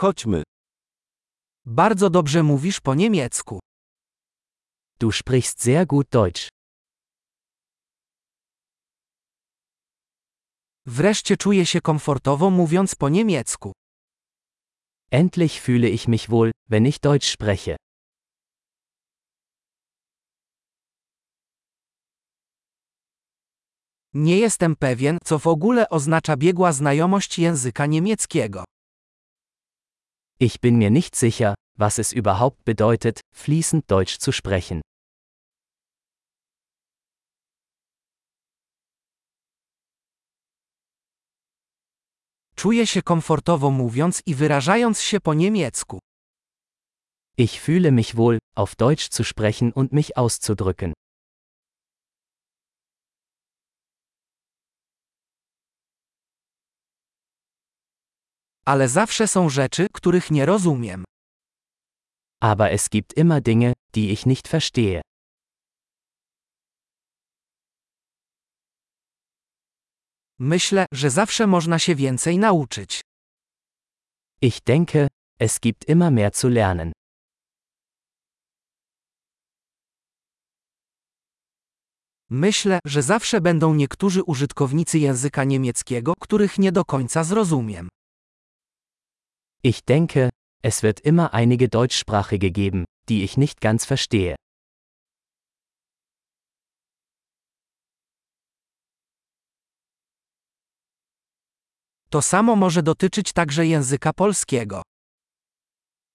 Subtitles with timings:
[0.00, 0.42] Chodźmy.
[1.66, 3.58] Bardzo dobrze mówisz po niemiecku.
[5.00, 6.48] Du sprichst sehr gut Deutsch.
[10.86, 13.72] Wreszcie czuję się komfortowo mówiąc po niemiecku.
[15.10, 17.76] Endlich fühle ich mich wohl, wenn ich Deutsch spreche.
[24.14, 28.64] Nie jestem pewien, co w ogóle oznacza biegła znajomość języka niemieckiego.
[30.42, 34.80] Ich bin mir nicht sicher, was es überhaupt bedeutet, fließend Deutsch zu sprechen.
[42.56, 45.98] Czuję się komfortowo mówiąc i wyrażając się po niemiecku.
[47.36, 50.92] Ich fühle mich wohl, auf Deutsch zu sprechen und mich auszudrücken.
[58.72, 61.04] Ale zawsze są rzeczy, których nie rozumiem.
[62.42, 65.00] Aber es gibt immer Dinge, die ich nicht verstehe.
[70.38, 73.00] Myślę, że zawsze można się więcej nauczyć.
[74.42, 75.08] Ich denke,
[75.40, 76.92] es gibt immer mehr zu lernen.
[82.30, 87.88] Myślę, że zawsze będą niektórzy użytkownicy języka niemieckiego, których nie do końca zrozumiem.
[89.62, 90.30] Ich denke,
[90.62, 94.36] es wird immer einige Deutschsprachige geben, die ich nicht ganz verstehe.
[102.10, 104.82] To samo może dotyczyć także języka polskiego.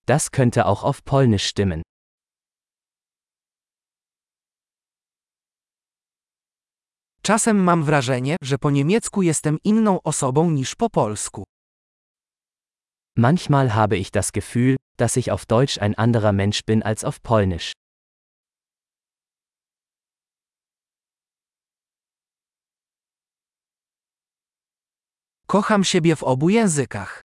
[0.07, 1.81] Das könnte auch auf Polnisch stimmen.
[7.21, 11.43] Czasem mam wrażenie, że po niemiecku jestem inną osobą niż po polsku.
[13.17, 17.23] Manchmal habe ich das Gefühl, dass ich auf Deutsch ein anderer Mensch bin als auf
[17.23, 17.71] Polnisch.
[25.47, 27.21] Kocham siebie w obu językach.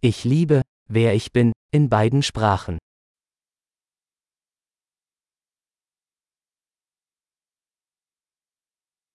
[0.00, 2.78] Ich liebe, wer ich bin, in beiden Sprachen.